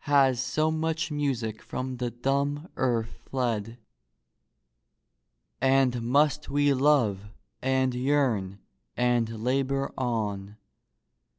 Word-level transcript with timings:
Has 0.00 0.38
so 0.38 0.70
much 0.70 1.10
music 1.10 1.62
from 1.62 1.96
the 1.96 2.10
dumb 2.10 2.68
earth 2.76 3.22
fled? 3.30 3.78
And 5.62 6.02
must 6.02 6.50
we 6.50 6.74
love 6.74 7.30
and 7.62 7.94
yearn 7.94 8.58
and 8.98 9.42
labor 9.42 9.90
on? 9.96 10.58